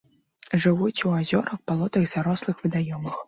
Жывуць 0.63 1.03
у 1.09 1.11
азёрах, 1.17 1.59
балотах, 1.71 2.07
зарослых 2.13 2.65
вадаёмах. 2.67 3.15